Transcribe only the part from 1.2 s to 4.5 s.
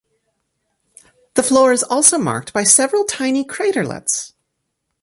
The floor is also marked by several tiny craterlets.